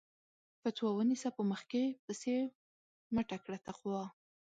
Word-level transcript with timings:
فَتوا 0.63 0.89
ونيسه 0.97 1.29
په 1.37 1.41
مخ 1.49 1.61
کې 1.71 1.83
پسې 2.05 2.33
مٔټه 3.13 3.37
کړه 3.43 3.57
تقوا 3.67 4.03